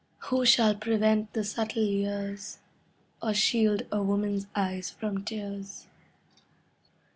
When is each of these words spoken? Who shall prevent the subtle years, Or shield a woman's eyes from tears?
Who 0.31 0.47
shall 0.47 0.73
prevent 0.73 1.31
the 1.33 1.43
subtle 1.43 1.83
years, 1.83 2.57
Or 3.21 3.35
shield 3.35 3.83
a 3.91 4.01
woman's 4.01 4.47
eyes 4.55 4.89
from 4.89 5.23
tears? 5.23 5.85